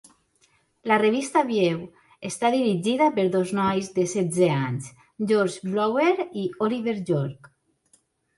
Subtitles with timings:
[0.91, 1.83] La revista View
[2.29, 4.89] està dirigida per dos nois de setze anys,
[5.33, 7.55] George Blower i Oliver Yorke.